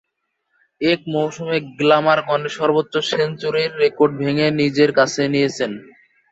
[0.81, 5.71] এক মৌসুমে গ্ল্যামারগনের সর্বোচ্চ সেঞ্চুরির রেকর্ড ভেঙে নিজের করে নিয়েছেন।